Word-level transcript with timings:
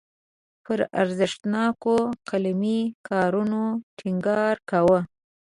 پر 0.65 0.79
ارزښتناکو 1.01 1.95
قلمي 2.29 2.79
کارونو 3.09 3.61
ټینګار 3.97 4.55
کاوه. 4.69 4.99